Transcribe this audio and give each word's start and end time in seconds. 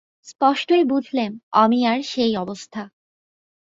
স্পষ্টই 0.27 0.83
বুঝলেম, 0.83 1.31
অমিয়ার 1.53 1.99
সেই 2.03 2.33
অবস্থা। 2.37 2.81